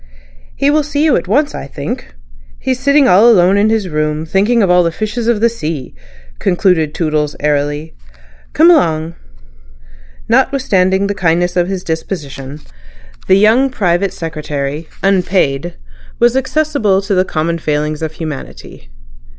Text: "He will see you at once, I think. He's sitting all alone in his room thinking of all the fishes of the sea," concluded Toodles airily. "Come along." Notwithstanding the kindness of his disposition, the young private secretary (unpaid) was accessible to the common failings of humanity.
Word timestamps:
"He 0.55 0.71
will 0.71 0.81
see 0.81 1.03
you 1.05 1.15
at 1.15 1.27
once, 1.27 1.53
I 1.53 1.67
think. 1.67 2.15
He's 2.57 2.79
sitting 2.79 3.07
all 3.07 3.29
alone 3.29 3.55
in 3.55 3.69
his 3.69 3.87
room 3.87 4.25
thinking 4.25 4.63
of 4.63 4.71
all 4.71 4.81
the 4.81 4.91
fishes 4.91 5.27
of 5.27 5.41
the 5.41 5.47
sea," 5.47 5.93
concluded 6.39 6.95
Toodles 6.95 7.35
airily. 7.39 7.93
"Come 8.53 8.71
along." 8.71 9.13
Notwithstanding 10.27 11.05
the 11.05 11.13
kindness 11.13 11.55
of 11.55 11.67
his 11.67 11.83
disposition, 11.83 12.61
the 13.27 13.37
young 13.37 13.69
private 13.69 14.11
secretary 14.11 14.89
(unpaid) 15.03 15.75
was 16.17 16.35
accessible 16.35 17.03
to 17.03 17.13
the 17.13 17.23
common 17.23 17.59
failings 17.59 18.01
of 18.01 18.13
humanity. 18.13 18.89